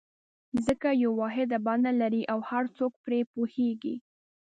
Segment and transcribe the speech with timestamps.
[0.65, 3.95] ځکه یوه واحده بڼه لري او هر څوک پرې پوهېږي.